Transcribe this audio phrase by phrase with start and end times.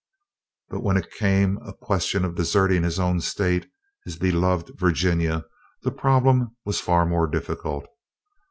[0.69, 3.69] But when it came a question of deserting his own State,
[4.03, 5.45] his beloved Virginia,
[5.83, 7.85] the problem was far more difficult.